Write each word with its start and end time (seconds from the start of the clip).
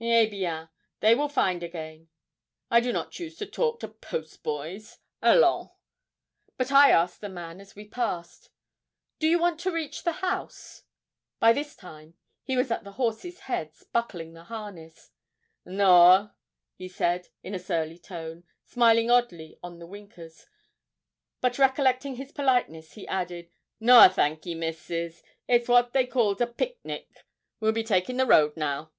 'Eh 0.00 0.24
bien, 0.26 0.70
they 1.00 1.14
will 1.14 1.28
find 1.28 1.62
again. 1.62 2.08
I 2.70 2.80
do 2.80 2.94
not 2.94 3.10
choose 3.12 3.36
to 3.36 3.44
talk 3.44 3.78
to 3.80 3.88
post 3.88 4.42
boys; 4.42 4.96
allons!' 5.20 5.68
But 6.56 6.72
I 6.72 6.90
asked 6.90 7.20
the 7.20 7.28
man 7.28 7.60
as 7.60 7.76
we 7.76 7.86
passed, 7.88 8.48
'Do 9.18 9.26
you 9.28 9.38
want 9.38 9.60
to 9.60 9.70
reach 9.70 10.02
the 10.02 10.22
house?' 10.24 10.84
By 11.40 11.52
this 11.52 11.76
time 11.76 12.14
he 12.42 12.56
was 12.56 12.70
at 12.70 12.84
the 12.84 12.92
horses' 12.92 13.40
heads, 13.40 13.84
buckling 13.84 14.32
the 14.32 14.44
harness. 14.44 15.10
'Noa,' 15.66 16.34
he 16.74 16.88
said 16.88 17.28
in 17.42 17.54
a 17.54 17.58
surly 17.58 17.98
tone, 17.98 18.44
smiling 18.64 19.10
oddly 19.10 19.58
on 19.62 19.78
the 19.78 19.86
winkers, 19.86 20.46
but, 21.42 21.58
recollecting 21.58 22.14
his 22.14 22.32
politeness, 22.32 22.92
he 22.94 23.06
added, 23.08 23.50
'Noa, 23.78 24.08
thankee, 24.08 24.54
misses, 24.54 25.22
it's 25.46 25.68
what 25.68 25.92
they 25.92 26.06
calls 26.06 26.40
a 26.40 26.46
picnic; 26.46 27.26
we'll 27.60 27.72
be 27.72 27.84
takin' 27.84 28.16
the 28.16 28.24
road 28.24 28.56
now.' 28.56 28.90